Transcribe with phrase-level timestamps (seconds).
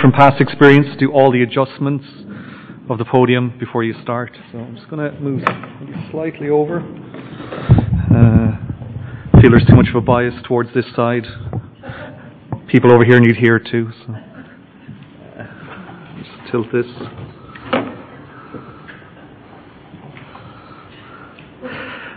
[0.00, 2.04] from past experience, do all the adjustments
[2.88, 4.36] of the podium before you start.
[4.52, 5.42] So I'm just going to move
[6.10, 6.80] slightly over.
[8.10, 11.24] Uh, feel there's too much of a bias towards this side.
[12.68, 13.90] People over here need here too.
[14.06, 14.14] So
[16.18, 16.86] just tilt this.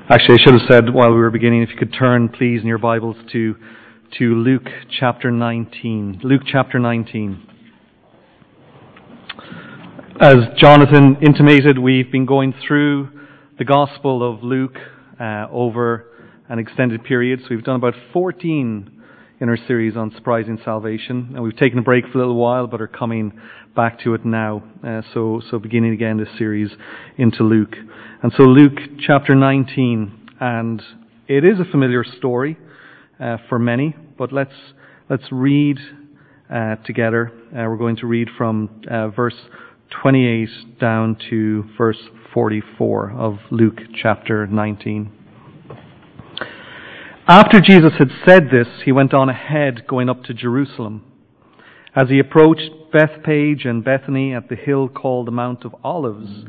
[0.09, 2.67] Actually, I should have said while we were beginning, if you could turn, please, in
[2.67, 3.55] your Bibles to
[4.19, 4.67] to Luke
[4.99, 6.19] chapter 19.
[6.23, 7.52] Luke chapter 19.
[10.19, 13.09] As Jonathan intimated, we've been going through
[13.57, 14.75] the Gospel of Luke
[15.19, 16.05] uh, over
[16.49, 17.39] an extended period.
[17.41, 19.03] So we've done about 14
[19.39, 22.67] in our series on surprising salvation, and we've taken a break for a little while,
[22.67, 23.33] but are coming
[23.75, 24.61] back to it now.
[24.85, 26.69] Uh, so, so beginning again this series
[27.17, 27.75] into Luke,
[28.21, 30.81] and so Luke chapter 19, and
[31.27, 32.55] it is a familiar story
[33.19, 34.53] uh, for many, but let's
[35.09, 35.79] let's read
[36.53, 37.31] uh, together.
[37.47, 39.33] Uh, we're going to read from uh, verse
[40.01, 45.11] 28 down to verse 44 of Luke chapter 19.
[47.27, 51.03] After Jesus had said this, he went on ahead, going up to Jerusalem.
[51.95, 56.43] As he approached Bethphage and Bethany at the hill called the Mount of Olives,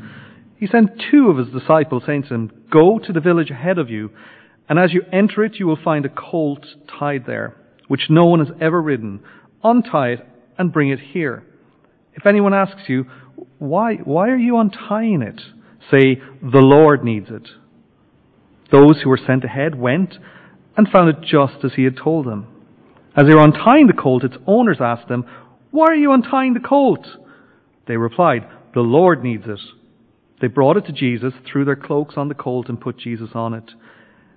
[0.57, 3.89] he sent two of his disciples, saying to them, Go to the village ahead of
[3.89, 4.09] you,
[4.67, 6.65] and as you enter it, you will find a colt
[6.99, 7.55] tied there,
[7.87, 9.21] which no one has ever ridden.
[9.63, 11.45] Untie it and bring it here.
[12.15, 13.05] If anyone asks you,
[13.59, 15.41] why, why are you untying it?
[15.91, 17.47] Say, the Lord needs it.
[18.71, 20.15] Those who were sent ahead went
[20.75, 22.47] and found it just as he had told them.
[23.15, 25.25] As they were untying the colt, its owners asked them,
[25.71, 27.05] Why are you untying the colt?
[27.87, 29.59] They replied, The Lord needs it.
[30.41, 33.53] They brought it to Jesus, threw their cloaks on the colt, and put Jesus on
[33.53, 33.71] it.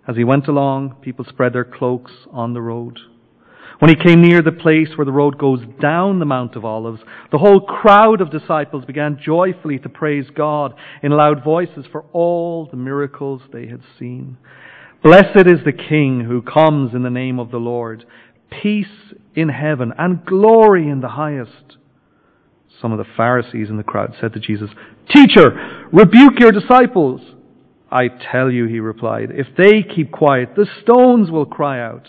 [0.07, 2.99] As he went along, people spread their cloaks on the road.
[3.79, 7.01] When he came near the place where the road goes down the Mount of Olives,
[7.31, 12.67] the whole crowd of disciples began joyfully to praise God in loud voices for all
[12.67, 14.37] the miracles they had seen.
[15.03, 18.05] Blessed is the King who comes in the name of the Lord.
[18.50, 21.77] Peace in heaven and glory in the highest.
[22.83, 24.71] Some of the Pharisees in the crowd said to Jesus,
[25.15, 27.21] Teacher, rebuke your disciples.
[27.93, 32.09] I tell you, he replied, if they keep quiet, the stones will cry out.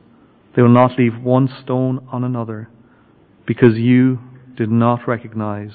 [0.55, 2.69] They will not leave one stone on another,
[3.45, 4.19] because you
[4.57, 5.71] did not recognize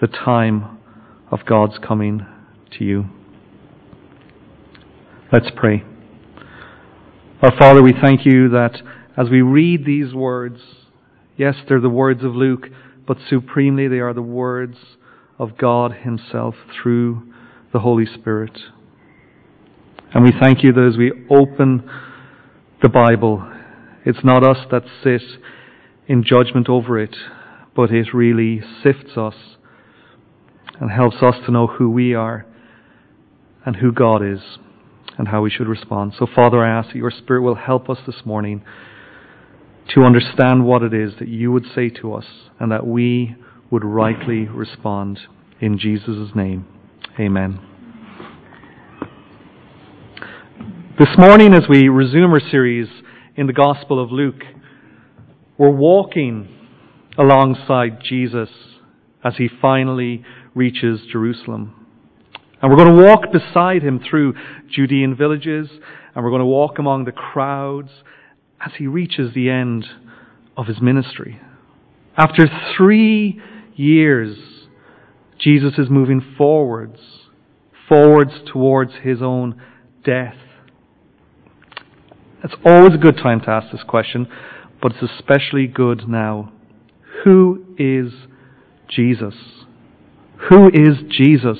[0.00, 0.78] the time
[1.30, 2.24] of God's coming
[2.78, 3.06] to you.
[5.32, 5.82] Let's pray.
[7.42, 8.80] Our Father, we thank you that
[9.16, 10.60] as we read these words,
[11.36, 12.68] yes, they're the words of Luke,
[13.06, 14.76] but supremely they are the words
[15.38, 17.22] of God Himself through
[17.72, 18.56] the Holy Spirit.
[20.14, 21.90] And we thank you that as we open
[22.82, 23.52] the Bible,
[24.06, 25.20] it's not us that sit
[26.06, 27.16] in judgment over it,
[27.74, 29.34] but it really sifts us
[30.80, 32.46] and helps us to know who we are
[33.64, 34.38] and who God is
[35.18, 36.12] and how we should respond.
[36.16, 38.62] So, Father, I ask that your Spirit will help us this morning
[39.92, 42.26] to understand what it is that you would say to us
[42.60, 43.34] and that we
[43.72, 45.18] would rightly respond.
[45.60, 46.64] In Jesus' name,
[47.18, 47.60] amen.
[50.96, 52.88] This morning, as we resume our series
[53.36, 54.42] in the Gospel of Luke,
[55.58, 56.48] we're walking
[57.18, 58.48] alongside Jesus
[59.22, 60.24] as he finally
[60.54, 61.86] reaches Jerusalem.
[62.62, 64.34] And we're going to walk beside him through
[64.70, 65.68] Judean villages,
[66.14, 67.90] and we're going to walk among the crowds
[68.64, 69.84] as he reaches the end
[70.56, 71.38] of his ministry.
[72.16, 73.40] After three
[73.74, 74.38] years,
[75.38, 76.98] Jesus is moving forwards,
[77.86, 79.60] forwards towards his own
[80.02, 80.36] death.
[82.46, 84.28] It's always a good time to ask this question,
[84.80, 86.52] but it's especially good now.
[87.24, 88.12] Who is
[88.88, 89.34] Jesus?
[90.48, 91.58] Who is Jesus?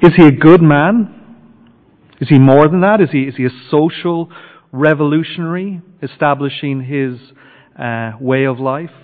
[0.00, 1.12] Is he a good man?
[2.20, 3.00] Is he more than that?
[3.00, 4.30] Is he, is he a social
[4.70, 7.18] revolutionary establishing his
[7.76, 8.94] uh, way of life?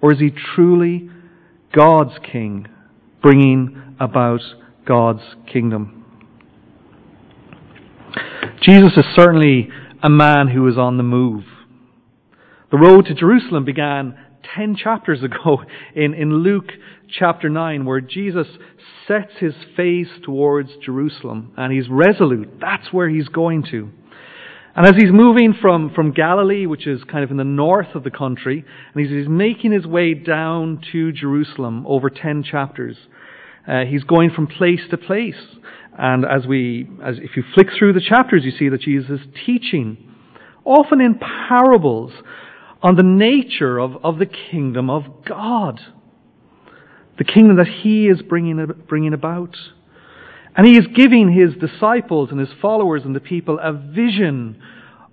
[0.00, 1.10] Or is he truly
[1.74, 2.68] God's king,
[3.20, 4.42] bringing about
[4.86, 5.22] God's
[5.52, 5.97] kingdom?
[8.62, 9.68] Jesus is certainly
[10.02, 11.44] a man who is on the move.
[12.70, 14.16] The road to Jerusalem began
[14.54, 15.62] 10 chapters ago
[15.94, 16.70] in, in Luke
[17.08, 18.46] chapter 9 where Jesus
[19.06, 22.58] sets his face towards Jerusalem and he's resolute.
[22.60, 23.90] That's where he's going to.
[24.76, 28.04] And as he's moving from, from Galilee, which is kind of in the north of
[28.04, 28.64] the country,
[28.94, 32.96] and he's, he's making his way down to Jerusalem over 10 chapters,
[33.68, 35.36] uh, he's going from place to place.
[35.96, 39.26] And as we, as if you flick through the chapters, you see that Jesus is
[39.44, 39.98] teaching,
[40.64, 42.12] often in parables,
[42.82, 45.80] on the nature of, of the kingdom of God.
[47.18, 49.56] The kingdom that he is bringing, bringing about.
[50.56, 54.62] And he is giving his disciples and his followers and the people a vision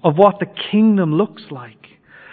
[0.03, 1.85] of what the kingdom looks like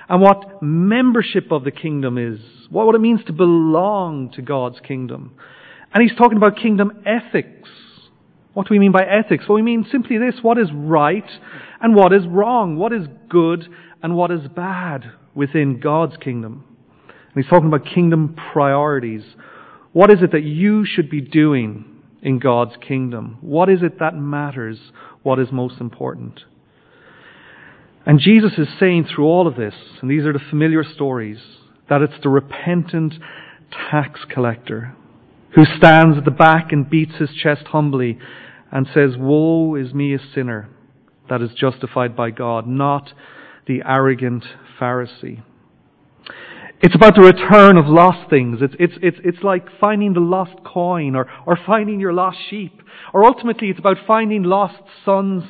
[0.08, 2.38] and what membership of the kingdom is,
[2.68, 5.34] what it means to belong to God's kingdom.
[5.94, 7.68] And he's talking about kingdom ethics.
[8.54, 9.44] What do we mean by ethics?
[9.48, 11.28] Well, we mean simply this what is right
[11.80, 13.66] and what is wrong, what is good
[14.02, 16.64] and what is bad within God's kingdom.
[17.08, 19.22] And he's talking about kingdom priorities.
[19.92, 21.84] What is it that you should be doing
[22.22, 23.38] in God's kingdom?
[23.40, 24.78] What is it that matters?
[25.22, 26.40] What is most important?
[28.04, 31.38] And Jesus is saying through all of this, and these are the familiar stories,
[31.88, 33.14] that it's the repentant
[33.90, 34.94] tax collector
[35.54, 38.18] who stands at the back and beats his chest humbly
[38.70, 40.68] and says, Woe is me, a sinner,
[41.28, 43.12] that is justified by God, not
[43.66, 44.44] the arrogant
[44.80, 45.42] Pharisee.
[46.80, 48.58] It's about the return of lost things.
[48.60, 52.82] It's, it's, it's, it's like finding the lost coin or, or finding your lost sheep.
[53.14, 55.44] Or ultimately, it's about finding lost sons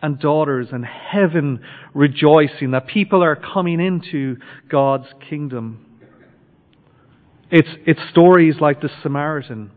[0.00, 1.60] and daughters and heaven
[1.92, 4.36] rejoicing that people are coming into
[4.70, 5.85] God's kingdom.
[7.50, 9.70] It's, it's stories like the Samaritan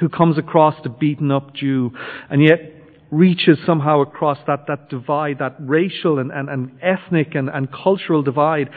[0.00, 1.92] who comes across the beaten up Jew
[2.28, 2.58] and yet
[3.12, 8.22] reaches somehow across that, that divide, that racial and, and, and ethnic and, and cultural
[8.22, 8.70] divide.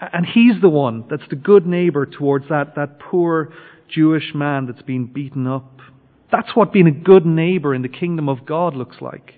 [0.00, 3.52] And he's the one that's the good neighbor towards that, that poor
[3.88, 5.78] Jewish man that's been beaten up.
[6.30, 9.34] That's what being a good neighbor in the kingdom of God looks like.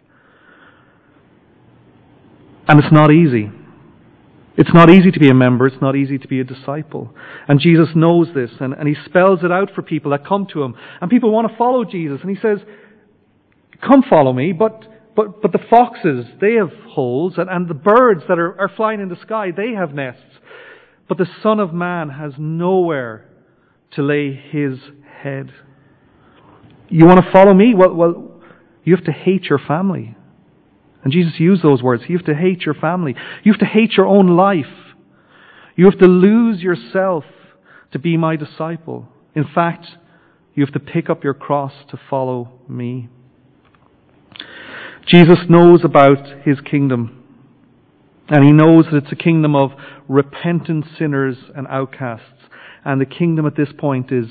[2.66, 3.50] And it's not easy.
[4.58, 5.68] It's not easy to be a member.
[5.68, 7.14] It's not easy to be a disciple.
[7.46, 10.64] And Jesus knows this, and, and he spells it out for people that come to
[10.64, 10.74] him.
[11.00, 12.18] And people want to follow Jesus.
[12.22, 12.58] And he says,
[13.80, 18.24] Come follow me, but, but, but the foxes, they have holes, and, and the birds
[18.28, 20.22] that are, are flying in the sky, they have nests.
[21.08, 23.28] But the Son of Man has nowhere
[23.92, 24.80] to lay his
[25.22, 25.52] head.
[26.88, 27.74] You want to follow me?
[27.74, 28.40] Well, well,
[28.82, 30.16] you have to hate your family.
[31.02, 32.02] And Jesus used those words.
[32.08, 33.14] You have to hate your family.
[33.44, 34.66] You have to hate your own life.
[35.76, 37.24] You have to lose yourself
[37.92, 39.08] to be my disciple.
[39.34, 39.86] In fact,
[40.54, 43.08] you have to pick up your cross to follow me.
[45.06, 47.24] Jesus knows about his kingdom.
[48.28, 49.70] And he knows that it's a kingdom of
[50.08, 52.24] repentant sinners and outcasts.
[52.84, 54.26] And the kingdom at this point is,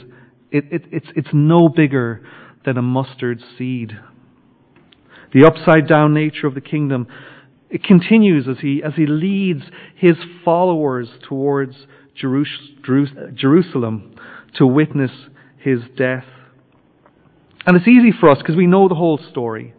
[0.51, 2.25] it, it, it's, it's no bigger
[2.65, 3.97] than a mustard seed.
[5.37, 7.05] The upside down nature of the kingdom,
[7.69, 9.61] it continues as he, as he leads
[9.95, 11.75] his followers towards
[12.15, 14.15] Jerusalem
[14.55, 15.11] to witness
[15.59, 16.25] his death.
[17.67, 19.75] And it's easy for us because we know the whole story.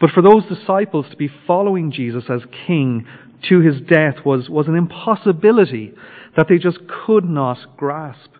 [0.00, 3.06] But for those disciples to be following Jesus as king
[3.48, 5.94] to his death was, was an impossibility
[6.36, 8.30] that they just could not grasp.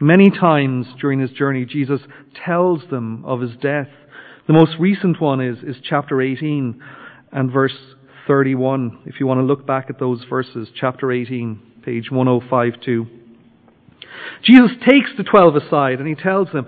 [0.00, 2.00] Many times during his journey, Jesus
[2.46, 3.88] tells them of his death.
[4.48, 6.82] The most recent one is, is chapter 18
[7.32, 7.76] and verse
[8.26, 9.02] 31.
[9.04, 13.06] If you want to look back at those verses, chapter 18, page 1052.
[14.42, 16.66] Jesus takes the twelve aside and he tells them,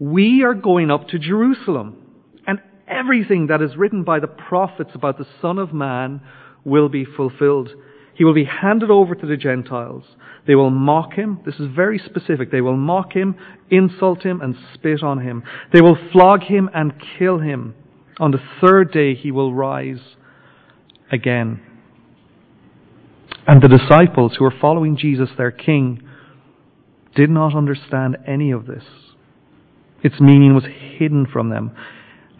[0.00, 2.02] We are going up to Jerusalem,
[2.48, 2.58] and
[2.88, 6.22] everything that is written by the prophets about the Son of Man
[6.64, 7.70] will be fulfilled.
[8.14, 10.04] He will be handed over to the Gentiles.
[10.46, 11.40] They will mock him.
[11.44, 12.50] This is very specific.
[12.50, 13.36] They will mock him,
[13.70, 15.42] insult him, and spit on him.
[15.72, 17.74] They will flog him and kill him.
[18.18, 20.00] On the third day he will rise
[21.10, 21.60] again.
[23.46, 26.02] And the disciples who were following Jesus, their king,
[27.14, 28.84] did not understand any of this.
[30.02, 30.64] Its meaning was
[30.98, 31.72] hidden from them,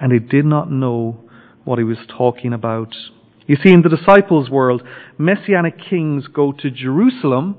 [0.00, 1.21] and they did not know
[1.65, 2.95] what he was talking about.
[3.50, 4.80] You see, in the disciples' world,
[5.19, 7.57] messianic kings go to Jerusalem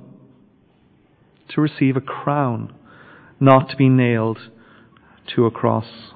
[1.50, 2.74] to receive a crown,
[3.42, 4.40] not to be nailed
[5.36, 6.14] to a cross.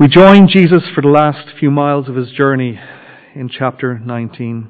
[0.00, 2.80] We join Jesus for the last few miles of his journey
[3.36, 4.68] in chapter 19.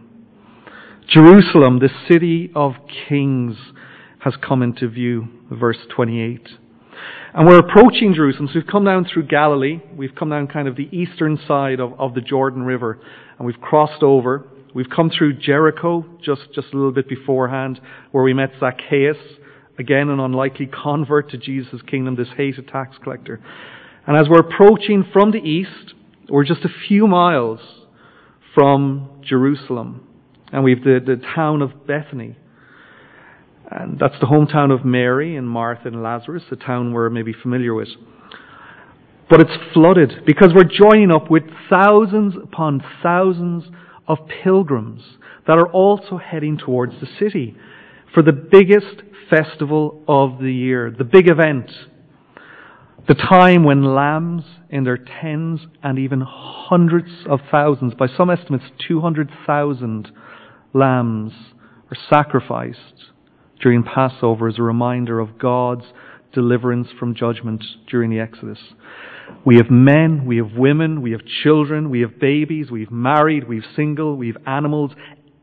[1.08, 2.74] Jerusalem, the city of
[3.08, 3.56] kings,
[4.18, 6.48] has come into view, verse 28.
[7.34, 8.48] And we're approaching Jerusalem.
[8.48, 9.80] So we've come down through Galilee.
[9.94, 12.98] We've come down kind of the eastern side of, of the Jordan River.
[13.38, 14.46] And we've crossed over.
[14.74, 17.80] We've come through Jericho just, just a little bit beforehand,
[18.12, 19.16] where we met Zacchaeus,
[19.78, 23.40] again an unlikely convert to Jesus' kingdom, this hated tax collector.
[24.06, 25.94] And as we're approaching from the east,
[26.28, 27.60] we're just a few miles
[28.54, 30.06] from Jerusalem.
[30.52, 32.36] And we've the, the town of Bethany.
[33.70, 37.74] And that's the hometown of Mary and Martha and Lazarus, a town we're maybe familiar
[37.74, 37.88] with.
[39.28, 43.64] But it's flooded because we're joining up with thousands upon thousands
[44.06, 45.02] of pilgrims
[45.46, 47.56] that are also heading towards the city
[48.14, 51.70] for the biggest festival of the year, the big event.
[53.06, 58.64] The time when lambs in their tens and even hundreds of thousands, by some estimates
[58.86, 60.10] 200,000
[60.72, 61.32] lambs,
[61.90, 63.10] are sacrificed
[63.60, 65.84] during Passover as a reminder of God's
[66.32, 68.58] deliverance from judgment during the Exodus.
[69.44, 73.64] We have men, we have women, we have children, we have babies, we've married, we've
[73.76, 74.92] single, we've animals.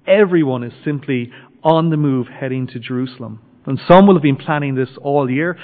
[0.08, 1.32] Everyone is simply
[1.64, 3.42] on the move heading to Jerusalem.
[3.66, 5.58] And some will have been planning this all year,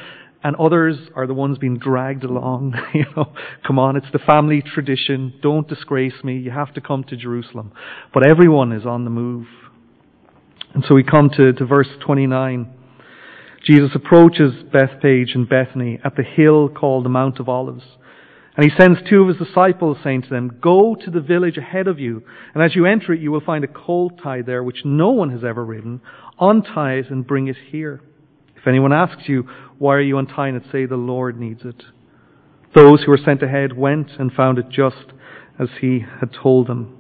[0.44, 2.74] and others are the ones being dragged along.
[2.94, 3.32] you know,
[3.66, 5.34] come on, it's the family tradition.
[5.42, 6.38] Don't disgrace me.
[6.38, 7.72] You have to come to Jerusalem.
[8.14, 9.46] But everyone is on the move.
[10.74, 12.74] And so we come to, to verse 29.
[13.64, 17.84] Jesus approaches Bethphage and Bethany at the hill called the Mount of Olives.
[18.56, 21.88] And he sends two of his disciples, saying to them, Go to the village ahead
[21.88, 22.24] of you,
[22.54, 25.30] and as you enter it, you will find a colt tied there, which no one
[25.30, 26.02] has ever ridden.
[26.40, 28.02] Untie it and bring it here.
[28.58, 29.48] If anyone asks you,
[29.78, 30.64] Why are you untying it?
[30.72, 31.84] say, The Lord needs it.
[32.76, 35.14] Those who were sent ahead went and found it just
[35.60, 36.98] as he had told them.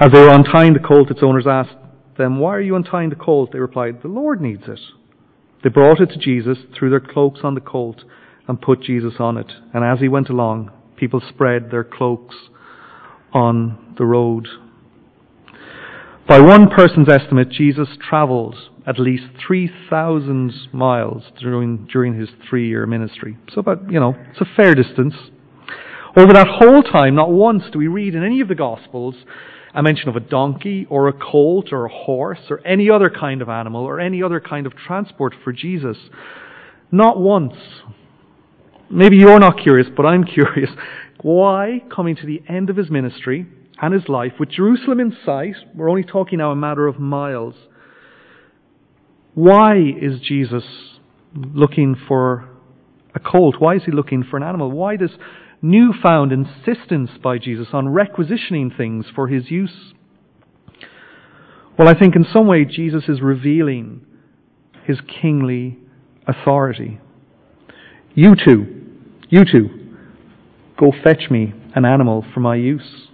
[0.00, 1.76] As they were untying the colt, its owners asked
[2.18, 3.50] them, Why are you untying the colt?
[3.52, 4.80] They replied, The Lord needs it.
[5.62, 8.04] They brought it to Jesus, threw their cloaks on the colt,
[8.46, 9.52] and put Jesus on it.
[9.74, 12.36] And as he went along, people spread their cloaks
[13.32, 14.48] on the road.
[16.28, 18.56] By one person's estimate, Jesus traveled
[18.86, 23.36] at least 3,000 miles during, during his three year ministry.
[23.52, 25.14] So, about, you know, it's a fair distance.
[26.16, 29.16] Over that whole time, not once do we read in any of the Gospels
[29.76, 33.42] a mention of a donkey or a colt or a horse or any other kind
[33.42, 35.98] of animal or any other kind of transport for Jesus.
[36.90, 37.52] Not once.
[38.90, 40.70] Maybe you're not curious, but I'm curious.
[41.20, 43.46] Why, coming to the end of his ministry
[43.80, 47.54] and his life, with Jerusalem in sight, we're only talking now a matter of miles,
[49.34, 50.64] why is Jesus
[51.34, 52.48] looking for
[53.14, 53.56] a colt?
[53.58, 54.70] Why is he looking for an animal?
[54.70, 55.10] Why this
[55.62, 59.94] newfound insistence by Jesus on requisitioning things for his use?
[61.78, 64.04] Well, I think in some way Jesus is revealing
[64.84, 65.78] his kingly
[66.26, 67.00] authority.
[68.14, 68.66] You two,
[69.28, 69.68] you two,
[70.78, 73.08] go fetch me an animal for my use.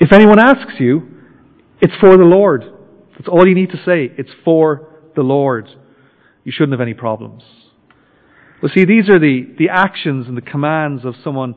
[0.00, 1.02] If anyone asks you,
[1.80, 2.64] it's for the Lord.
[3.16, 4.12] That's all you need to say.
[4.16, 5.68] It's for the Lord.
[6.44, 7.42] You shouldn't have any problems.
[8.62, 11.54] Well, see, these are the, the actions and the commands of someone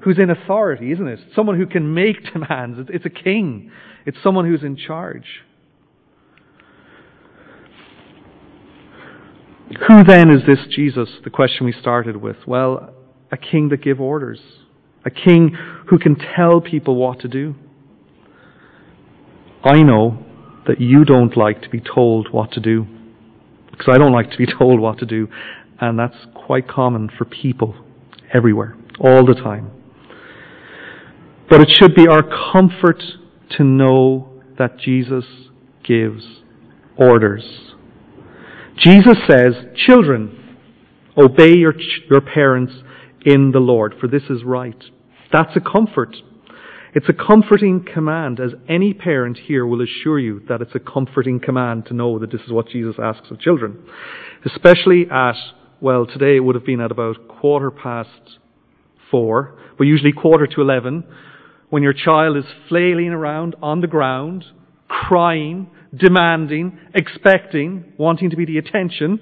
[0.00, 1.20] who's in authority, isn't it?
[1.34, 2.78] Someone who can make demands.
[2.78, 3.70] It's, it's a king.
[4.04, 5.42] It's someone who's in charge.
[9.88, 11.08] Who then is this Jesus?
[11.24, 12.36] The question we started with.
[12.46, 12.94] Well,
[13.30, 14.40] a king that gives orders.
[15.04, 15.56] A king
[15.88, 17.54] who can tell people what to do.
[19.64, 20.24] I know
[20.66, 22.86] that you don't like to be told what to do.
[23.70, 25.28] Because I don't like to be told what to do.
[25.82, 27.74] And that's quite common for people
[28.32, 29.68] everywhere, all the time.
[31.50, 32.22] But it should be our
[32.52, 33.02] comfort
[33.56, 35.24] to know that Jesus
[35.82, 36.22] gives
[36.96, 37.72] orders.
[38.78, 40.56] Jesus says, Children,
[41.18, 41.74] obey your,
[42.08, 42.72] your parents
[43.26, 44.84] in the Lord, for this is right.
[45.32, 46.14] That's a comfort.
[46.94, 51.40] It's a comforting command, as any parent here will assure you that it's a comforting
[51.40, 53.84] command to know that this is what Jesus asks of children.
[54.46, 55.34] Especially at,
[55.82, 58.38] well, today it would have been at about quarter past
[59.10, 61.02] four, but usually quarter to eleven,
[61.70, 64.44] when your child is flailing around on the ground,
[64.86, 69.18] crying, demanding, expecting, wanting to be the attention,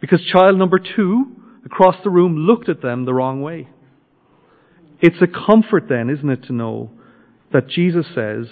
[0.00, 1.26] because child number two
[1.64, 3.68] across the room looked at them the wrong way.
[5.00, 6.92] It's a comfort then, isn't it, to know
[7.52, 8.46] that Jesus says,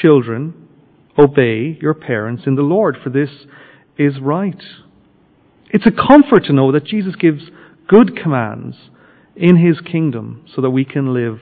[0.00, 0.68] Children,
[1.16, 3.30] obey your parents in the Lord, for this
[3.96, 4.60] is right.
[5.72, 7.44] It's a comfort to know that Jesus gives
[7.88, 8.76] good commands
[9.34, 11.40] in his kingdom so that we can live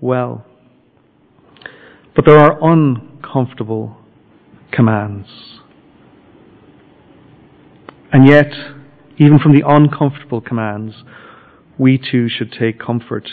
[0.00, 0.44] well.
[2.14, 3.96] But there are uncomfortable
[4.70, 5.28] commands.
[8.12, 8.52] And yet,
[9.18, 10.94] even from the uncomfortable commands,
[11.78, 13.28] we too should take comfort.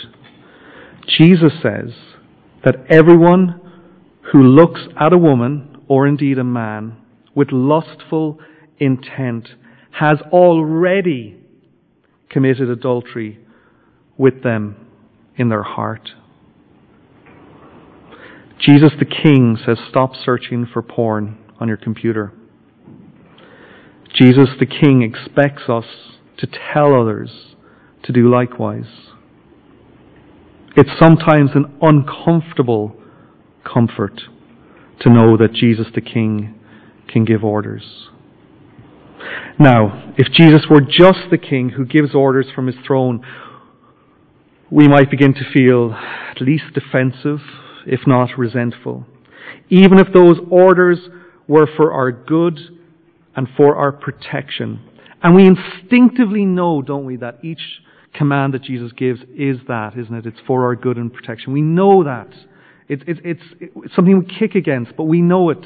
[1.07, 1.91] Jesus says
[2.63, 3.59] that everyone
[4.31, 6.95] who looks at a woman, or indeed a man,
[7.35, 8.39] with lustful
[8.79, 9.49] intent
[9.99, 11.35] has already
[12.29, 13.39] committed adultery
[14.17, 14.75] with them
[15.35, 16.09] in their heart.
[18.59, 22.31] Jesus the King says, Stop searching for porn on your computer.
[24.13, 25.85] Jesus the King expects us
[26.37, 27.55] to tell others
[28.03, 29.09] to do likewise.
[30.75, 32.95] It's sometimes an uncomfortable
[33.63, 34.21] comfort
[35.01, 36.59] to know that Jesus the King
[37.07, 38.09] can give orders.
[39.59, 43.25] Now, if Jesus were just the King who gives orders from his throne,
[44.69, 47.39] we might begin to feel at least defensive,
[47.85, 49.05] if not resentful.
[49.69, 50.99] Even if those orders
[51.47, 52.59] were for our good
[53.35, 54.81] and for our protection.
[55.23, 57.81] And we instinctively know, don't we, that each
[58.13, 60.25] command that Jesus gives is that, isn't it?
[60.25, 61.53] It's for our good and protection.
[61.53, 62.29] We know that.
[62.87, 65.65] It, it, it's, it's something we kick against, but we know it.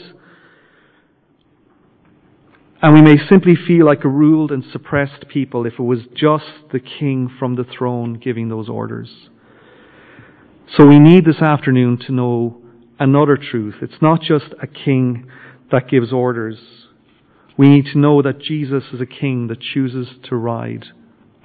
[2.82, 6.46] And we may simply feel like a ruled and suppressed people if it was just
[6.72, 9.30] the king from the throne giving those orders.
[10.76, 12.60] So we need this afternoon to know
[13.00, 13.76] another truth.
[13.82, 15.30] It's not just a king
[15.72, 16.58] that gives orders.
[17.56, 20.86] We need to know that Jesus is a king that chooses to ride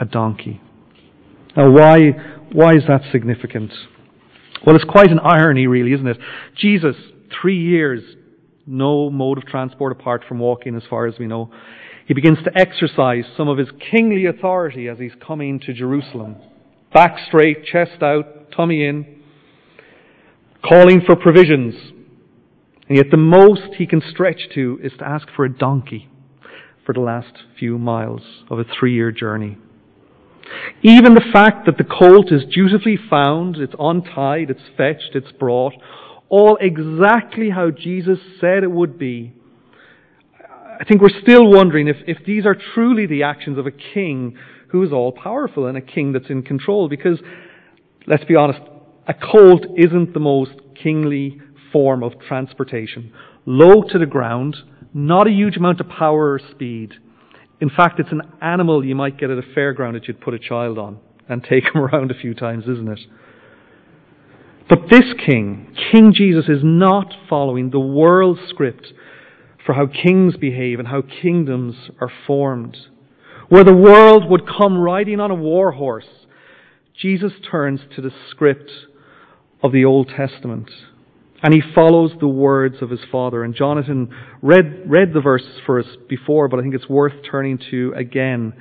[0.00, 0.62] a donkey.
[1.54, 2.12] Now why,
[2.50, 3.72] why is that significant?
[4.64, 6.18] Well, it's quite an irony really, isn't it?
[6.56, 6.96] Jesus,
[7.42, 8.02] three years
[8.66, 11.50] no mode of transport apart from walking as far as we know.
[12.06, 16.36] He begins to exercise some of his kingly authority as he's coming to Jerusalem.
[16.92, 19.22] Back straight, chest out, tummy in,
[20.64, 21.74] calling for provisions.
[22.88, 26.08] And yet the most he can stretch to is to ask for a donkey
[26.84, 29.58] for the last few miles of a three year journey.
[30.82, 35.74] Even the fact that the colt is dutifully found, it's untied, it's fetched, it's brought,
[36.28, 39.32] all exactly how Jesus said it would be,
[40.78, 44.36] I think we're still wondering if, if these are truly the actions of a king
[44.68, 46.88] who is all powerful and a king that's in control.
[46.88, 47.18] Because,
[48.06, 48.60] let's be honest,
[49.06, 51.40] a colt isn't the most kingly
[51.72, 53.12] form of transportation.
[53.46, 54.56] Low to the ground,
[54.92, 56.94] not a huge amount of power or speed.
[57.60, 60.38] In fact, it's an animal you might get at a fairground that you'd put a
[60.38, 63.00] child on and take him around a few times, isn't it?
[64.68, 68.92] But this king, King Jesus, is not following the world script
[69.64, 72.76] for how kings behave and how kingdoms are formed.
[73.48, 76.08] Where the world would come riding on a war horse,
[77.00, 78.70] Jesus turns to the script
[79.62, 80.70] of the Old Testament.
[81.42, 83.44] And he follows the words of his father.
[83.44, 87.58] And Jonathan read, read the verses for us before, but I think it's worth turning
[87.70, 88.54] to again.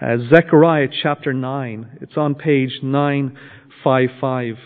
[0.00, 1.98] Uh, Zechariah chapter 9.
[2.00, 4.56] It's on page 955.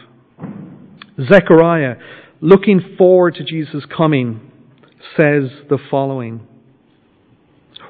[1.24, 1.96] Zechariah,
[2.40, 4.40] looking forward to Jesus' coming,
[5.16, 6.46] says the following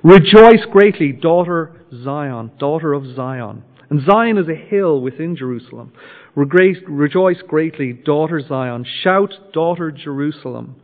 [0.05, 3.65] Rejoice greatly, daughter Zion, daughter of Zion.
[3.91, 5.93] And Zion is a hill within Jerusalem.
[6.35, 8.85] Rejoice greatly, daughter Zion.
[9.03, 10.77] Shout, daughter Jerusalem.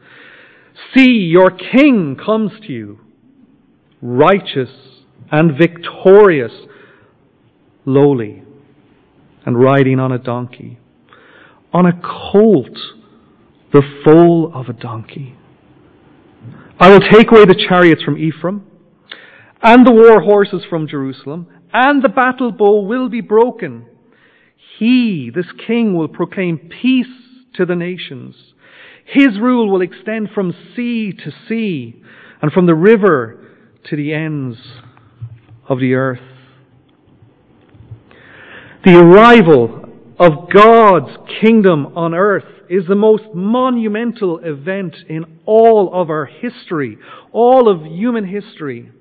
[0.97, 2.99] See, your king comes to you,
[4.01, 4.71] righteous
[5.31, 6.53] and victorious,
[7.85, 8.43] lowly,
[9.45, 10.79] and riding on a donkey
[11.73, 12.79] on a colt,
[13.73, 15.37] the foal of a donkey.
[16.79, 18.67] I will take away the chariots from Ephraim,
[19.63, 23.87] and the war horses from Jerusalem, and the battle bow will be broken.
[24.79, 27.07] He, this king, will proclaim peace
[27.55, 28.35] to the nations.
[29.05, 32.03] His rule will extend from sea to sea,
[32.41, 33.39] and from the river
[33.85, 34.59] to the ends
[35.69, 36.21] of the earth.
[38.85, 39.82] The arrival
[40.23, 46.97] of God's kingdom on earth is the most monumental event in all of our history,
[47.33, 48.93] all of human history.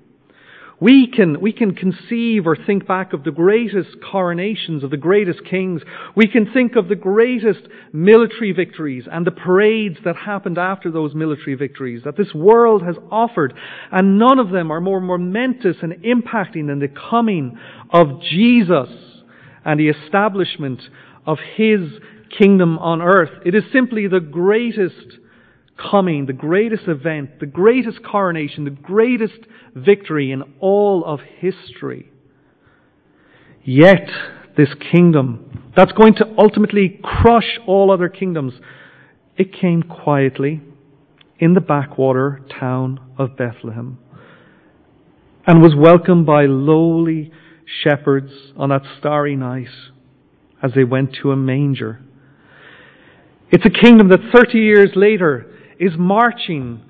[0.80, 5.44] We can, we can conceive or think back of the greatest coronations of the greatest
[5.48, 5.82] kings.
[6.16, 7.60] We can think of the greatest
[7.92, 12.96] military victories and the parades that happened after those military victories that this world has
[13.12, 13.54] offered.
[13.92, 18.88] And none of them are more momentous and impacting than the coming of Jesus
[19.64, 20.82] and the establishment
[21.26, 21.80] of His
[22.36, 23.30] kingdom on earth.
[23.44, 25.18] It is simply the greatest
[25.90, 29.38] coming, the greatest event, the greatest coronation, the greatest
[29.74, 32.10] victory in all of history.
[33.64, 34.08] Yet,
[34.56, 38.54] this kingdom that's going to ultimately crush all other kingdoms,
[39.36, 40.60] it came quietly
[41.38, 43.98] in the backwater town of Bethlehem
[45.46, 47.32] and was welcomed by lowly
[47.82, 49.68] shepherds on that starry night
[50.62, 52.00] as they went to a manger.
[53.50, 55.46] It's a kingdom that 30 years later
[55.78, 56.80] is marching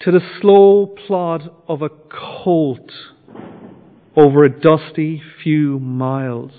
[0.00, 2.90] to the slow plod of a colt
[4.16, 6.50] over a dusty few miles.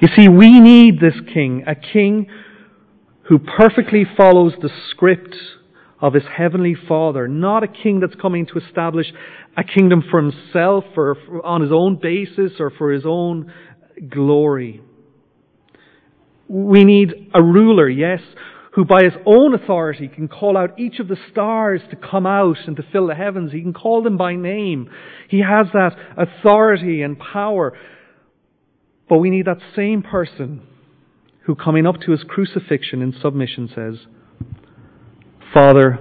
[0.00, 2.28] You see, we need this king, a king
[3.22, 5.34] who perfectly follows the script
[6.00, 9.06] of his heavenly Father, not a king that's coming to establish
[9.56, 13.52] a kingdom for himself or on his own basis or for his own
[14.08, 14.82] glory.
[16.48, 18.20] We need a ruler, yes,
[18.72, 22.58] who by his own authority can call out each of the stars to come out
[22.66, 23.52] and to fill the heavens.
[23.52, 24.90] He can call them by name.
[25.28, 27.76] He has that authority and power.
[29.08, 30.62] But we need that same person
[31.44, 34.06] who, coming up to his crucifixion in submission, says,
[35.52, 35.98] Father,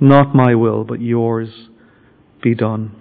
[0.00, 1.48] not my will, but yours
[2.42, 2.99] be done.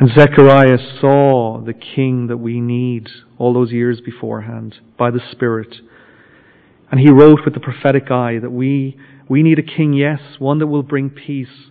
[0.00, 5.74] And Zechariah saw the king that we need all those years beforehand by the Spirit.
[6.90, 8.96] And he wrote with the prophetic eye that we,
[9.28, 11.70] we need a king, yes, one that will bring peace,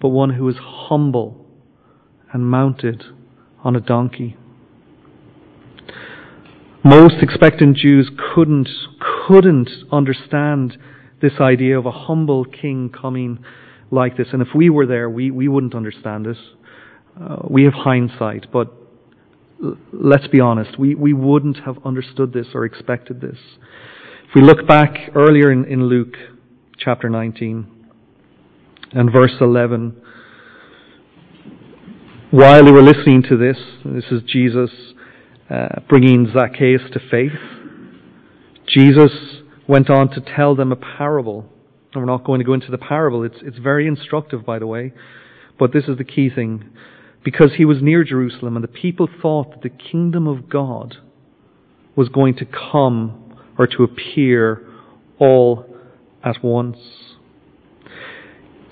[0.00, 1.46] but one who is humble
[2.32, 3.04] and mounted
[3.62, 4.36] on a donkey.
[6.84, 8.68] Most expectant Jews couldn't,
[9.26, 10.76] couldn't understand
[11.22, 13.38] this idea of a humble king coming
[13.90, 14.28] like this.
[14.32, 16.38] And if we were there, we, we wouldn't understand this.
[17.20, 18.72] Uh, we have hindsight, but
[19.92, 23.38] let's be honest, we, we wouldn't have understood this or expected this.
[24.28, 26.14] If we look back earlier in, in Luke
[26.78, 27.66] chapter 19
[28.92, 30.00] and verse 11,
[32.30, 34.70] while they were listening to this, this is Jesus
[35.50, 37.32] uh, bringing Zacchaeus to faith,
[38.68, 39.10] Jesus
[39.66, 41.50] went on to tell them a parable.
[41.94, 43.24] And we're not going to go into the parable.
[43.24, 44.92] It's, it's very instructive, by the way.
[45.58, 46.70] But this is the key thing.
[47.24, 50.96] Because he was near Jerusalem and the people thought that the kingdom of God
[51.96, 54.64] was going to come or to appear
[55.18, 55.66] all
[56.24, 56.78] at once.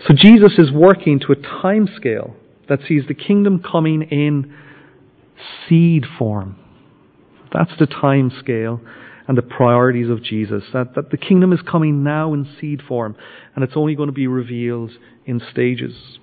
[0.07, 2.37] So Jesus is working to a time scale
[2.69, 4.55] that sees the kingdom coming in
[5.69, 6.57] seed form.
[7.53, 8.81] That's the time scale
[9.29, 10.63] and the priorities of Jesus.
[10.73, 13.17] That, that the kingdom is coming now in seed form
[13.55, 14.93] and it's only going to be revealed
[15.25, 16.19] in stages.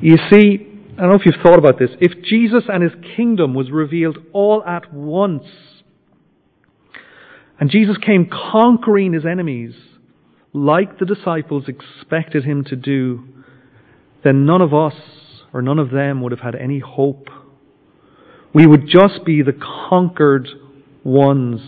[0.00, 1.90] You see, I don't know if you've thought about this.
[2.00, 5.44] If Jesus and his kingdom was revealed all at once,
[7.60, 9.74] and Jesus came conquering his enemies
[10.52, 13.24] like the disciples expected him to do,
[14.24, 14.94] then none of us
[15.52, 17.28] or none of them would have had any hope.
[18.54, 19.52] We would just be the
[19.88, 20.48] conquered
[21.04, 21.60] ones.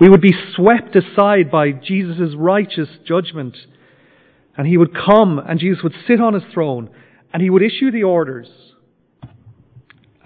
[0.00, 3.56] We would be swept aside by Jesus' righteous judgment.
[4.56, 6.90] And he would come and Jesus would sit on his throne
[7.36, 8.48] and he would issue the orders.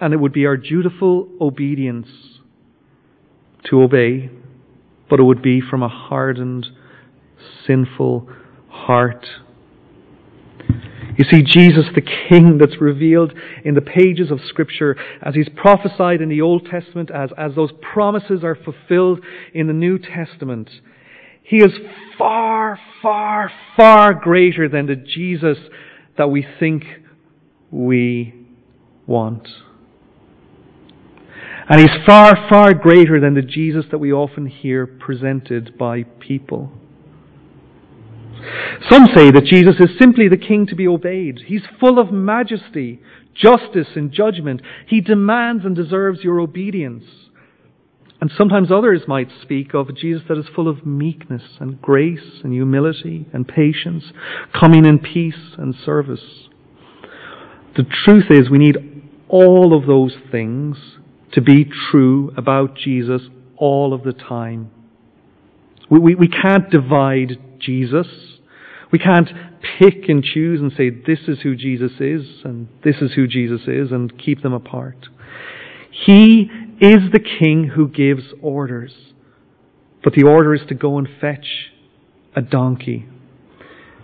[0.01, 2.07] And it would be our dutiful obedience
[3.65, 4.31] to obey
[5.11, 6.69] but it would be from a hardened,
[7.67, 8.31] sinful
[8.69, 9.27] heart.
[11.19, 16.23] You see, Jesus, the King that's revealed in the pages of Scripture, as He's prophesied
[16.23, 19.21] in the Old Testament, as, as those promises are fulfilled
[19.53, 20.71] in the New Testament,
[21.43, 21.73] He is
[22.17, 25.59] far, far, far greater than the Jesus
[26.17, 26.85] that we think
[27.71, 28.35] we
[29.07, 29.49] want.
[31.69, 36.73] And he's far, far greater than the Jesus that we often hear presented by people.
[38.89, 41.41] Some say that Jesus is simply the king to be obeyed.
[41.47, 43.01] He's full of majesty,
[43.35, 44.63] justice, and judgment.
[44.87, 47.05] He demands and deserves your obedience.
[48.21, 52.41] And sometimes others might speak of a Jesus that is full of meekness and grace
[52.43, 54.05] and humility and patience,
[54.53, 56.49] coming in peace and service.
[57.81, 58.77] The truth is, we need
[59.27, 60.77] all of those things
[61.33, 63.23] to be true about Jesus
[63.57, 64.71] all of the time.
[65.89, 68.07] We, we, we can't divide Jesus.
[68.93, 69.31] We can't
[69.79, 73.63] pick and choose and say this is who Jesus is and this is who Jesus
[73.63, 75.07] is and keep them apart.
[75.91, 76.51] He
[76.83, 78.93] is the king who gives orders.
[80.05, 81.71] But the order is to go and fetch
[82.37, 83.07] a donkey.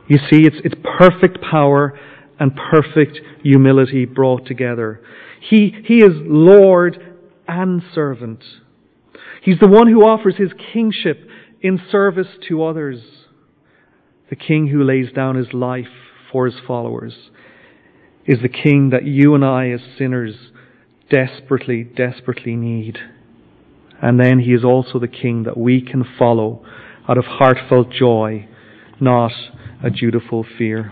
[0.08, 1.92] You see, it's, it's perfect power
[2.38, 5.00] and perfect humility brought together.
[5.40, 7.16] He, he is Lord
[7.48, 8.42] and servant.
[9.42, 11.28] He's the one who offers his kingship
[11.60, 13.00] in service to others.
[14.28, 15.86] The king who lays down his life
[16.32, 17.14] for his followers
[18.26, 20.34] is the king that you and I as sinners
[21.08, 22.98] desperately, desperately need.
[24.02, 26.64] And then he is also the king that we can follow
[27.08, 28.48] out of heartfelt joy,
[29.00, 29.32] not
[29.82, 30.90] a dutiful fear.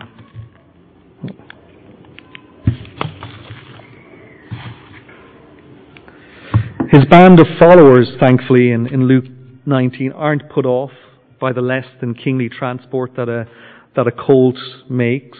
[6.94, 9.24] His band of followers, thankfully, in, in Luke
[9.66, 10.92] 19, aren't put off
[11.40, 13.48] by the less than kingly transport that a,
[13.96, 14.54] that a colt
[14.88, 15.36] makes.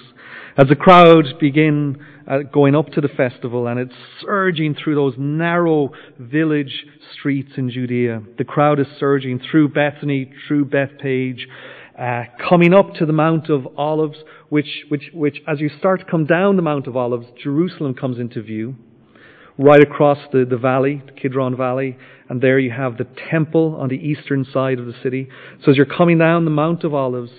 [0.59, 5.14] As the crowd begin uh, going up to the festival and it's surging through those
[5.17, 6.87] narrow village
[7.17, 11.47] streets in Judea, the crowd is surging through Bethany, through Bethphage,
[11.97, 16.07] uh, coming up to the Mount of Olives, which, which, which, as you start to
[16.07, 18.75] come down the Mount of Olives, Jerusalem comes into view
[19.59, 21.97] right across the, the valley, the Kidron Valley,
[22.29, 25.29] and there you have the temple on the eastern side of the city.
[25.64, 27.31] So as you're coming down the Mount of Olives,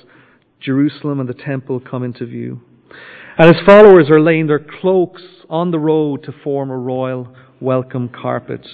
[0.62, 2.62] Jerusalem and the temple come into view.
[3.38, 8.10] And his followers are laying their cloaks on the road to form a royal welcome
[8.10, 8.66] carpet.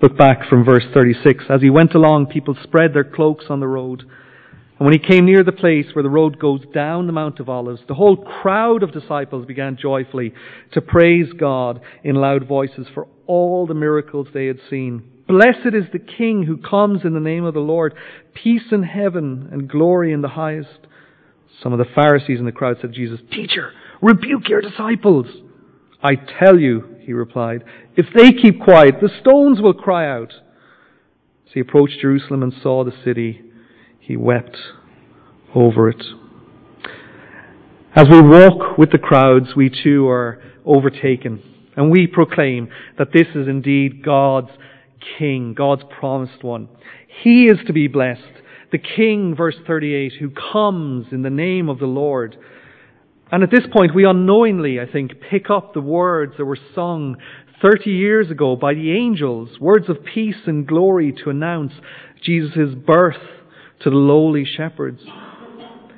[0.00, 1.44] Look back from verse 36.
[1.48, 4.04] As he went along, people spread their cloaks on the road.
[4.78, 7.48] And when he came near the place where the road goes down the Mount of
[7.48, 10.34] Olives, the whole crowd of disciples began joyfully
[10.72, 15.02] to praise God in loud voices for all the miracles they had seen.
[15.26, 17.94] Blessed is the King who comes in the name of the Lord.
[18.34, 20.86] Peace in heaven and glory in the highest.
[21.62, 25.26] Some of the Pharisees in the crowd said to Jesus, Teacher, rebuke your disciples.
[26.02, 27.64] I tell you, he replied,
[27.96, 30.32] if they keep quiet, the stones will cry out.
[31.46, 33.45] As he approached Jerusalem and saw the city,
[34.06, 34.56] he wept
[35.52, 36.02] over it.
[37.96, 41.42] As we walk with the crowds, we too are overtaken.
[41.76, 44.50] And we proclaim that this is indeed God's
[45.18, 46.68] King, God's promised one.
[47.22, 48.22] He is to be blessed.
[48.70, 52.36] The King, verse 38, who comes in the name of the Lord.
[53.32, 57.16] And at this point, we unknowingly, I think, pick up the words that were sung
[57.60, 61.72] 30 years ago by the angels, words of peace and glory to announce
[62.22, 63.16] Jesus' birth
[63.80, 65.00] to the lowly shepherds.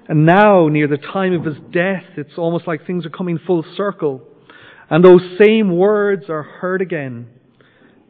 [0.08, 3.64] And now, near the time of his death, it's almost like things are coming full
[3.76, 4.22] circle.
[4.88, 7.28] And those same words are heard again.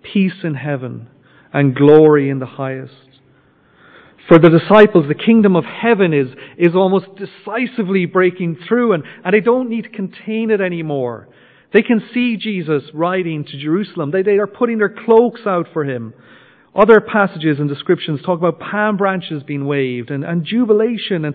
[0.03, 1.09] Peace in heaven
[1.53, 2.95] and glory in the highest.
[4.29, 6.29] For the disciples, the kingdom of heaven is,
[6.59, 11.29] is almost decisively breaking through and, and they don't need to contain it anymore.
[11.73, 14.11] They can see Jesus riding to Jerusalem.
[14.11, 16.15] They, they are putting their cloaks out for him.
[16.75, 21.35] Other passages and descriptions talk about palm branches being waved and, and jubilation and,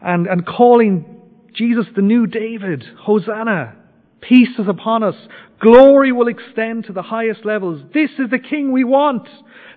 [0.00, 1.20] and, and calling
[1.54, 2.84] Jesus the new David.
[3.00, 3.76] Hosanna.
[4.20, 5.14] Peace is upon us.
[5.60, 7.82] Glory will extend to the highest levels.
[7.92, 9.28] This is the King we want.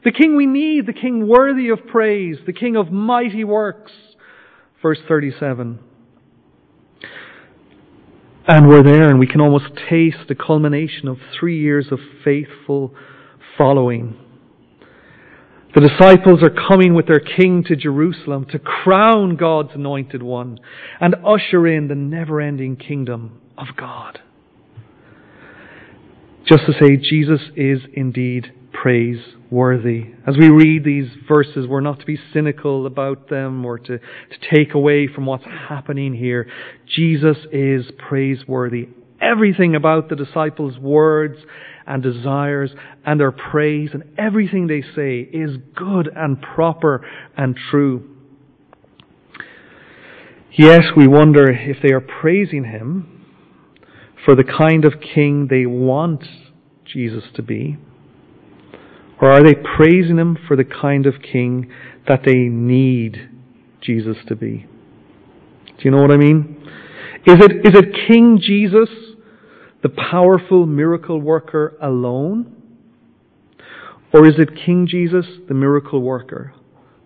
[0.03, 0.85] The King we need.
[0.85, 2.37] The King worthy of praise.
[2.45, 3.91] The King of mighty works.
[4.81, 5.79] Verse 37.
[8.45, 12.93] And we're there and we can almost taste the culmination of three years of faithful
[13.57, 14.17] following.
[15.75, 20.59] The disciples are coming with their king to Jerusalem to crown God's anointed one
[21.01, 24.19] and usher in the never ending kingdom of God.
[26.45, 30.11] Just to say, Jesus is indeed praiseworthy.
[30.27, 34.53] As we read these verses, we're not to be cynical about them or to, to
[34.53, 36.47] take away from what's happening here.
[36.85, 38.89] Jesus is praiseworthy.
[39.21, 41.37] Everything about the disciples' words
[41.85, 42.71] and desires
[43.05, 47.05] and their praise and everything they say is good and proper
[47.37, 48.09] and true.
[50.51, 53.25] Yes, we wonder if they are praising Him
[54.23, 56.23] for the kind of king they want
[56.85, 57.77] Jesus to be,
[59.19, 61.71] or are they praising Him for the kind of king
[62.07, 63.29] that they need
[63.81, 64.67] Jesus to be?
[65.65, 66.59] Do you know what I mean?
[67.25, 68.89] Is it, is it King Jesus
[69.83, 72.55] the powerful miracle worker alone?
[74.13, 76.53] Or is it King Jesus, the miracle worker,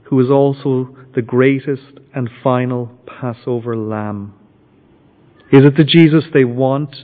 [0.04, 4.34] who is also the greatest and final Passover lamb?
[5.52, 6.96] Is it the Jesus they want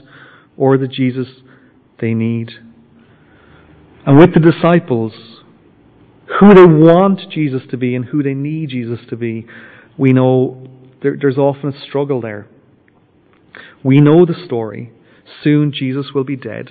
[0.56, 1.26] or the Jesus
[2.00, 2.50] they need?
[4.06, 5.12] And with the disciples,
[6.38, 9.46] who they want Jesus to be and who they need Jesus to be,
[9.98, 10.68] we know
[11.02, 12.46] there, there's often a struggle there.
[13.82, 14.92] We know the story.
[15.42, 16.70] Soon Jesus will be dead.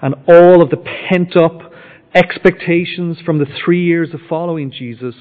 [0.00, 1.72] And all of the pent up
[2.14, 5.14] expectations from the three years of following Jesus,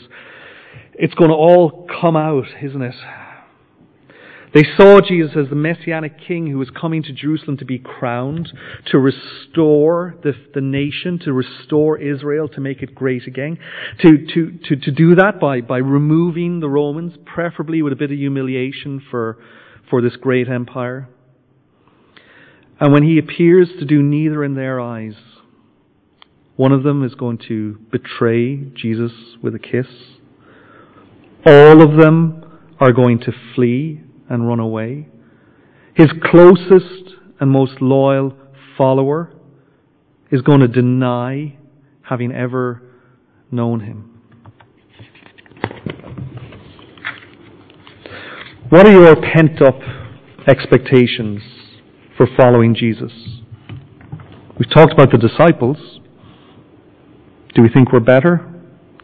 [0.93, 2.95] it's going to all come out, isn't it?
[4.53, 8.49] They saw Jesus as the messianic king who was coming to Jerusalem to be crowned,
[8.87, 13.59] to restore the, the nation, to restore Israel, to make it great again.
[14.01, 18.11] To, to, to, to do that by, by removing the Romans, preferably with a bit
[18.11, 19.37] of humiliation for,
[19.89, 21.09] for this great empire.
[22.79, 25.15] And when he appears to do neither in their eyes,
[26.55, 29.11] one of them is going to betray Jesus
[29.41, 29.87] with a kiss.
[31.45, 32.43] All of them
[32.79, 35.07] are going to flee and run away.
[35.95, 38.33] His closest and most loyal
[38.77, 39.33] follower
[40.31, 41.57] is going to deny
[42.03, 42.81] having ever
[43.51, 44.13] known him.
[48.69, 49.79] What are your pent up
[50.47, 51.56] expectations
[52.17, 53.11] for following Jesus?
[54.57, 55.99] We've talked about the disciples.
[57.53, 58.51] Do we think we're better?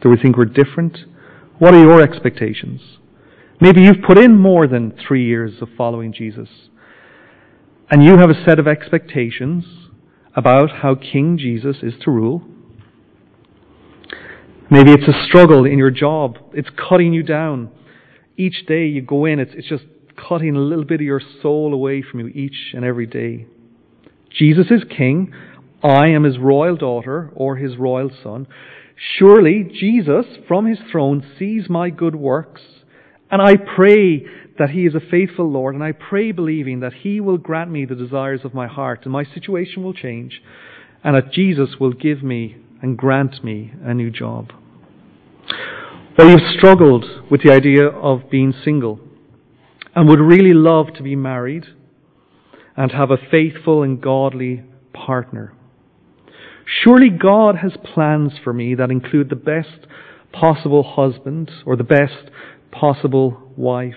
[0.02, 0.98] Do we think we're different?
[1.60, 2.82] What are your expectations?
[3.62, 6.50] Maybe you've put in more than three years of following Jesus.
[7.90, 9.64] And you have a set of expectations
[10.36, 12.44] about how King Jesus is to rule.
[14.72, 16.40] Maybe it's a struggle in your job.
[16.54, 17.70] It's cutting you down.
[18.36, 19.84] Each day you go in, it's, it's just
[20.18, 23.48] cutting a little bit of your soul away from you each and every day.
[24.38, 25.34] Jesus is king.
[25.84, 28.48] I am his royal daughter or his royal son.
[29.18, 32.62] Surely Jesus from his throne sees my good works.
[33.30, 34.26] And I pray
[34.60, 35.76] that he is a faithful Lord.
[35.76, 39.12] And I pray believing that he will grant me the desires of my heart and
[39.12, 40.42] my situation will change.
[41.04, 44.52] And that Jesus will give me and grant me a new job.
[46.18, 49.00] Or you've struggled with the idea of being single
[49.96, 51.66] and would really love to be married
[52.76, 55.54] and have a faithful and godly partner.
[56.66, 59.88] Surely God has plans for me that include the best
[60.32, 62.32] possible husband or the best
[62.72, 63.94] possible wife.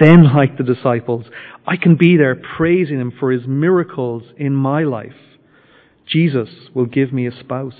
[0.00, 1.26] Then, like the disciples,
[1.66, 5.12] I can be there praising Him for His miracles in my life.
[6.06, 7.74] Jesus will give me a spouse.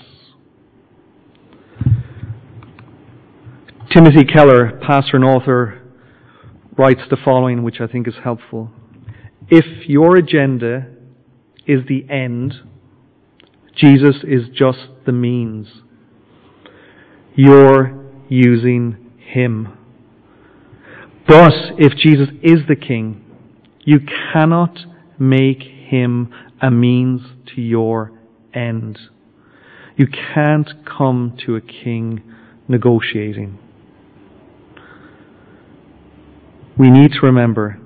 [3.91, 5.78] Timothy Keller, pastor and author,
[6.79, 8.71] writes the following, which I think is helpful.
[9.49, 10.87] If your agenda
[11.67, 12.53] is the end,
[13.75, 15.67] Jesus is just the means.
[17.35, 19.77] You're using Him.
[21.27, 23.25] But if Jesus is the King,
[23.81, 23.99] you
[24.31, 24.79] cannot
[25.19, 27.21] make Him a means
[27.55, 28.13] to your
[28.53, 28.97] end.
[29.97, 32.23] You can't come to a King
[32.69, 33.59] negotiating.
[36.79, 37.77] We need to remember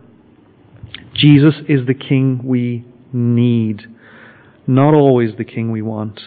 [1.14, 3.88] Jesus is the King we need
[4.68, 6.20] not always the king we want.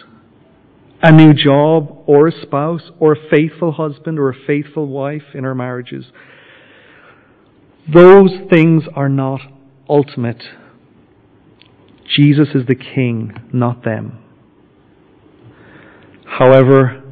[1.01, 5.45] A new job or a spouse or a faithful husband or a faithful wife in
[5.45, 6.05] our marriages.
[7.91, 9.41] Those things are not
[9.87, 10.43] ultimate.
[12.15, 14.19] Jesus is the king, not them.
[16.25, 17.03] However,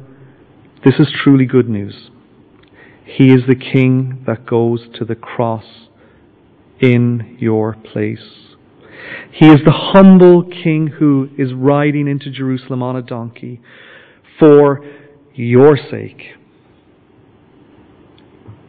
[0.84, 2.10] this is truly good news.
[3.06, 5.64] He is the king that goes to the cross
[6.80, 8.46] in your place.
[9.32, 13.60] He is the humble king who is riding into Jerusalem on a donkey
[14.38, 14.84] for
[15.34, 16.22] your sake.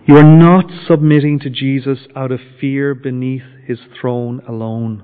[0.06, 5.04] You are not submitting to Jesus out of fear beneath his throne alone.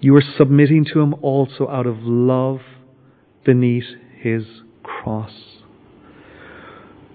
[0.00, 2.60] You are submitting to him also out of love
[3.44, 3.84] beneath
[4.16, 4.44] his
[4.82, 5.57] cross.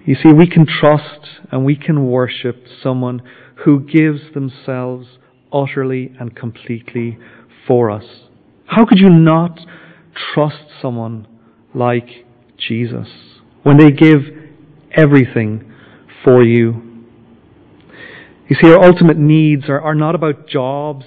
[0.06, 3.22] You see, we can trust and we can worship someone
[3.64, 5.08] who gives themselves
[5.52, 7.18] utterly and completely
[7.68, 8.04] for us.
[8.66, 9.60] How could you not
[10.34, 11.28] trust someone
[11.74, 12.26] like
[12.58, 13.08] Jesus
[13.64, 14.22] when they give
[14.92, 15.72] everything
[16.24, 17.06] for you?
[18.50, 21.06] You see, our ultimate needs are, are not about jobs.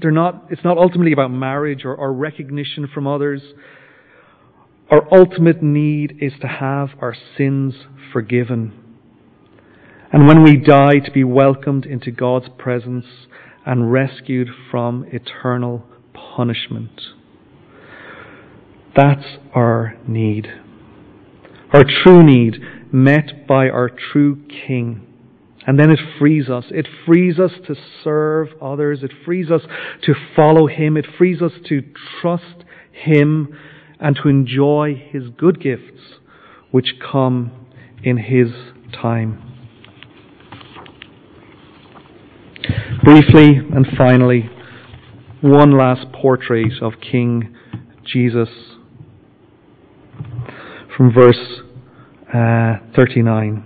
[0.00, 3.42] They're not, it's not ultimately about marriage or, or recognition from others.
[4.92, 7.72] Our ultimate need is to have our sins
[8.12, 8.74] forgiven.
[10.12, 13.06] And when we die, to be welcomed into God's presence
[13.64, 17.00] and rescued from eternal punishment.
[18.94, 19.24] That's
[19.54, 20.48] our need.
[21.72, 22.58] Our true need
[22.92, 25.06] met by our true King.
[25.66, 26.64] And then it frees us.
[26.68, 29.02] It frees us to serve others.
[29.02, 29.62] It frees us
[30.02, 30.98] to follow Him.
[30.98, 31.82] It frees us to
[32.20, 33.56] trust Him
[34.02, 36.18] and to enjoy His good gifts
[36.70, 37.52] which come
[38.02, 38.48] in His
[38.92, 39.48] time.
[43.04, 44.50] Briefly and finally,
[45.40, 47.56] one last portrait of King
[48.04, 48.48] Jesus
[50.96, 51.60] from verse
[52.32, 53.64] uh, 39.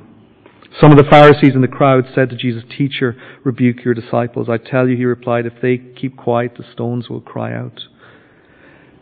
[0.80, 4.48] Some of the Pharisees in the crowd said to Jesus, Teacher, rebuke your disciples.
[4.50, 7.80] I tell you, he replied, if they keep quiet, the stones will cry out.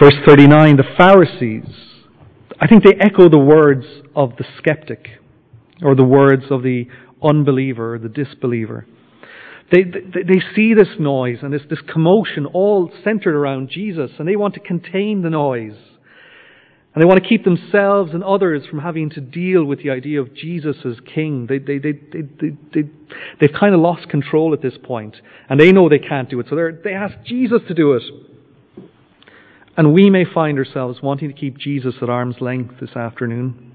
[0.00, 1.68] Verse 39, the Pharisees,
[2.60, 5.08] I think they echo the words of the skeptic.
[5.82, 6.86] or the words of the
[7.22, 8.86] unbeliever the disbeliever.
[9.70, 14.26] They, they, they see this noise and this, this commotion all centered around Jesus, and
[14.26, 15.76] they want to contain the noise.
[16.94, 20.20] And they want to keep themselves and others from having to deal with the idea
[20.20, 21.46] of Jesus as king.
[21.46, 22.88] They, they, they, they, they, they,
[23.40, 25.16] they've kind of lost control at this point,
[25.50, 28.02] and they know they can't do it, so they ask Jesus to do it.
[29.78, 33.72] And we may find ourselves wanting to keep Jesus at arm's length this afternoon.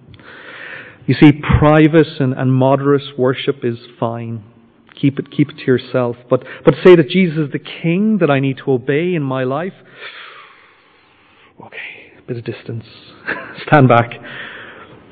[1.08, 4.44] You see, private and, and moderate worship is fine.
[5.00, 6.18] Keep it, keep it to yourself.
[6.30, 9.46] But, but say that Jesus is the king that I need to obey in my
[9.46, 9.74] life.
[11.66, 12.84] Okay, a bit of distance.
[13.66, 14.12] Stand back.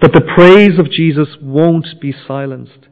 [0.02, 2.90] But the praise of Jesus won't be silenced.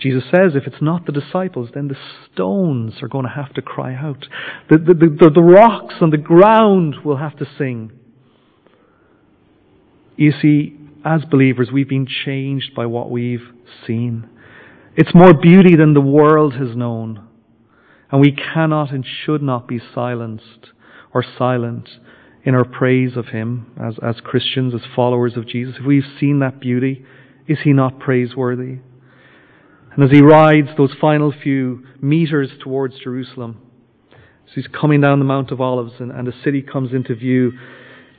[0.00, 1.96] Jesus says if it's not the disciples, then the
[2.32, 4.26] stones are going to have to cry out.
[4.70, 7.92] The, the, the, the rocks and the ground will have to sing.
[10.16, 13.46] You see, as believers, we've been changed by what we've
[13.86, 14.28] seen.
[14.96, 17.26] It's more beauty than the world has known.
[18.10, 20.70] And we cannot and should not be silenced
[21.14, 21.88] or silent
[22.44, 25.76] in our praise of Him as, as Christians, as followers of Jesus.
[25.78, 27.04] If we've seen that beauty,
[27.46, 28.78] is He not praiseworthy?
[29.92, 33.60] And as He rides those final few meters towards Jerusalem,
[34.12, 37.52] as He's coming down the Mount of Olives and, and the city comes into view,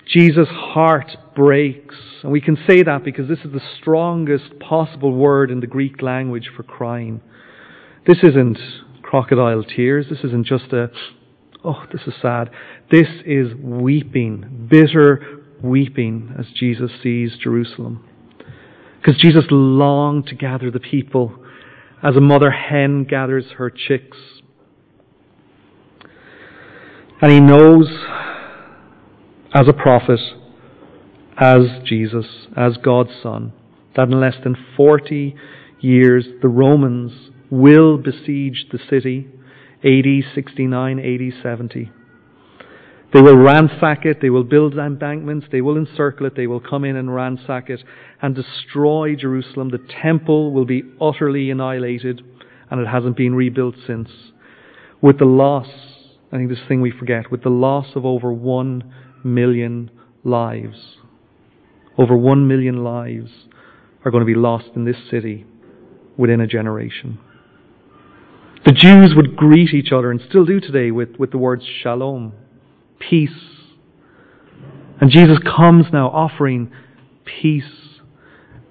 [0.08, 1.96] Jesus' heart breaks.
[2.24, 6.02] And we can say that because this is the strongest possible word in the Greek
[6.02, 7.22] language for crying.
[8.06, 8.58] This isn't
[9.02, 10.08] crocodile tears.
[10.10, 10.90] This isn't just a,
[11.64, 12.50] oh, this is sad.
[12.90, 18.04] This is weeping, bitter weeping as Jesus sees Jerusalem.
[18.98, 21.41] Because Jesus longed to gather the people
[22.04, 24.18] as a mother hen gathers her chicks.
[27.22, 27.88] And he knows
[29.54, 30.20] as a prophet,
[31.38, 32.26] as Jesus,
[32.58, 33.54] as God's Son,
[33.96, 35.36] that in less than 40
[35.80, 39.28] years the Romans will besiege the city,
[39.84, 41.92] AD 69, AD 70.
[43.14, 46.86] They will ransack it, they will build embankments, they will encircle it, they will come
[46.86, 47.84] in and ransack it
[48.22, 49.70] and destroy Jerusalem.
[49.70, 52.22] The temple will be utterly annihilated
[52.70, 54.10] and it hasn't been rebuilt since.
[55.02, 55.68] With the loss,
[56.32, 58.94] I think this thing we forget, with the loss of over one
[59.24, 59.92] million
[60.24, 60.96] lives.
[61.98, 63.32] Over one million lives
[64.06, 65.46] are going to be lost in this city
[66.18, 67.20] within a generation.
[68.66, 72.34] The Jews would greet each other, and still do today, with, with the words shalom,
[73.10, 73.30] peace.
[75.00, 76.72] And Jesus comes now offering
[77.26, 77.64] peace,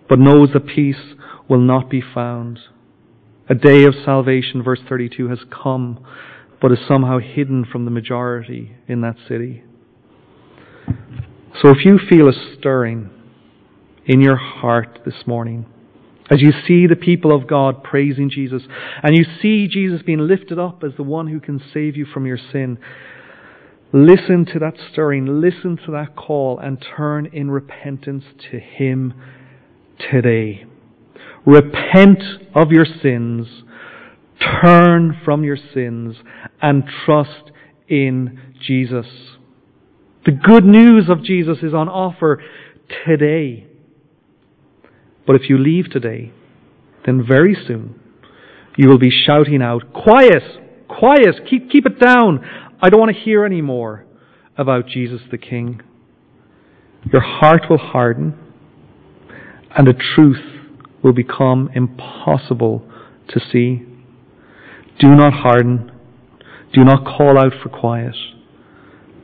[0.08, 1.14] but knows that peace
[1.48, 2.60] will not be found.
[3.48, 6.04] A day of salvation, verse 32, has come,
[6.62, 9.64] but is somehow hidden from the majority in that city.
[11.60, 13.10] So if you feel a stirring
[14.06, 15.66] in your heart this morning,
[16.30, 18.62] as you see the people of God praising Jesus,
[19.02, 22.24] and you see Jesus being lifted up as the one who can save you from
[22.24, 22.78] your sin,
[23.92, 29.14] listen to that stirring, listen to that call, and turn in repentance to Him
[30.10, 30.64] today.
[31.46, 32.22] Repent
[32.54, 33.46] of your sins,
[34.62, 36.16] turn from your sins,
[36.60, 37.50] and trust
[37.88, 39.06] in Jesus.
[40.24, 42.42] The good news of Jesus is on offer
[43.06, 43.66] today.
[45.26, 46.32] But if you leave today,
[47.06, 47.98] then very soon
[48.76, 50.42] you will be shouting out, Quiet!
[50.88, 51.48] Quiet!
[51.48, 52.44] Keep, keep it down!
[52.82, 54.06] I don't want to hear any more
[54.56, 55.82] about Jesus the King.
[57.12, 58.38] Your heart will harden,
[59.76, 60.42] and the truth
[61.02, 62.82] will become impossible
[63.28, 63.86] to see.
[64.98, 65.92] Do not harden.
[66.72, 68.16] Do not call out for quiet.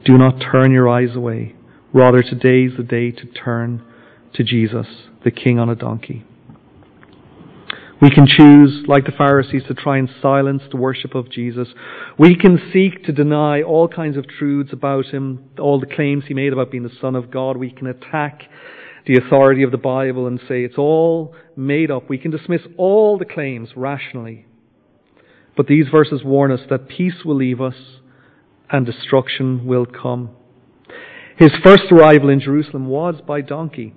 [0.05, 1.55] Do not turn your eyes away.
[1.93, 3.83] Rather, today is the day to turn
[4.35, 4.87] to Jesus,
[5.25, 6.25] the King on a donkey.
[8.01, 11.69] We can choose, like the Pharisees, to try and silence the worship of Jesus.
[12.19, 16.35] We can seek to deny all kinds of truths about him, all the claims he
[16.35, 17.57] made about being the Son of God.
[17.57, 18.43] We can attack
[19.07, 22.11] the authority of the Bible and say it's all made up.
[22.11, 24.47] We can dismiss all the claims rationally.
[25.57, 27.77] But these verses warn us that peace will leave us
[28.71, 30.31] and destruction will come.
[31.39, 33.95] His first arrival in Jerusalem was by donkey,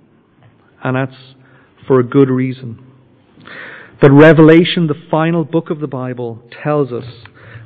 [0.82, 1.20] and that's
[1.86, 2.86] for a good reason.
[4.00, 7.04] But Revelation, the final book of the Bible, tells us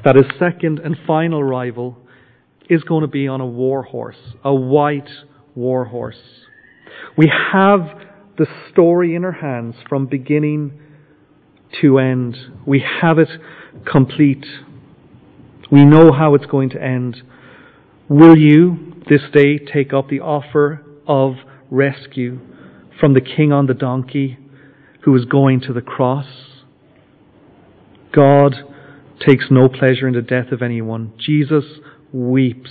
[0.04, 1.96] that his second and final arrival
[2.68, 5.08] is going to be on a war horse, a white
[5.54, 6.18] war horse.
[7.16, 7.80] We have
[8.36, 10.80] the story in our hands from beginning
[11.80, 12.36] to end.
[12.66, 13.28] We have it
[13.86, 14.44] complete.
[15.70, 17.22] We know how it's going to end.
[18.08, 21.34] Will you this day take up the offer of
[21.70, 22.40] rescue
[22.98, 24.38] from the king on the donkey
[25.04, 26.26] who was going to the cross.
[28.12, 28.54] God
[29.26, 31.12] takes no pleasure in the death of anyone.
[31.18, 31.64] Jesus
[32.12, 32.70] weeps.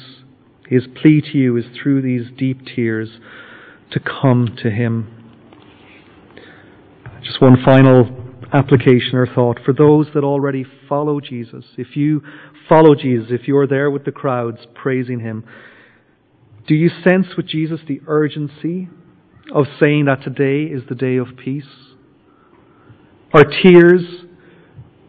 [0.67, 3.09] His plea to you is through these deep tears
[3.91, 5.07] to come to Him.
[7.23, 8.09] Just one final
[8.51, 9.59] application or thought.
[9.63, 12.21] For those that already follow Jesus, if you
[12.67, 15.43] follow Jesus, if you're there with the crowds praising Him,
[16.67, 18.89] do you sense with Jesus the urgency
[19.53, 21.92] of saying that today is the day of peace?
[23.33, 24.03] Our tears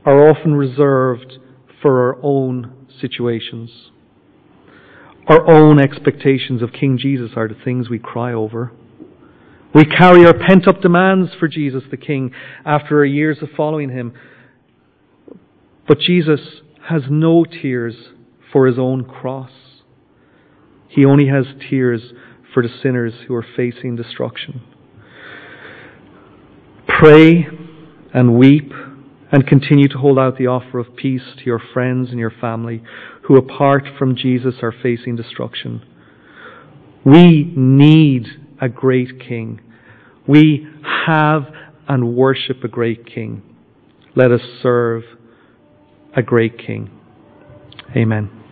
[0.07, 1.39] are often reserved
[1.83, 3.71] for our own situations.
[5.27, 8.73] Our own expectations of King Jesus are the things we cry over.
[9.75, 12.33] We carry our pent up demands for Jesus the King
[12.65, 14.15] after our years of following him.
[15.87, 16.41] But Jesus
[16.89, 17.95] has no tears
[18.53, 19.51] for his own cross.
[20.89, 22.01] He only has tears
[22.55, 24.63] for the sinners who are facing destruction.
[26.87, 27.49] Pray
[28.15, 28.73] and weep
[29.33, 32.83] and continue to hold out the offer of peace to your friends and your family
[33.25, 35.83] who, apart from Jesus, are facing destruction.
[37.05, 38.27] We need
[38.61, 39.61] a great king.
[40.27, 40.67] We
[41.07, 41.43] have
[41.89, 43.43] and worship a great king.
[44.15, 45.03] Let us serve
[46.17, 46.91] a great king.
[47.97, 48.44] Amen.